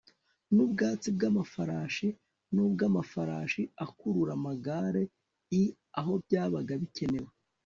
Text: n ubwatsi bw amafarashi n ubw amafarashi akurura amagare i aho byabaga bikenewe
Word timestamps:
n 0.53 0.57
ubwatsi 0.65 1.07
bw 1.15 1.21
amafarashi 1.29 2.07
n 2.53 2.55
ubw 2.65 2.79
amafarashi 2.89 3.61
akurura 3.85 4.31
amagare 4.39 5.03
i 5.59 5.63
aho 5.99 6.13
byabaga 6.25 6.73
bikenewe 6.83 7.31